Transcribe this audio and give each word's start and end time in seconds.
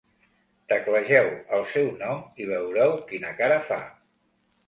Teclegeu 0.71 1.29
el 1.57 1.67
seu 1.73 1.91
nom 1.99 2.23
i 2.45 2.49
veureu 2.53 2.97
quina 3.11 3.35
cara 3.43 3.59
fa. 3.69 3.81